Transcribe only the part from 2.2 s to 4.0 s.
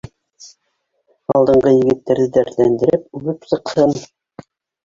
дәртләндереп, үбеп сыҡһын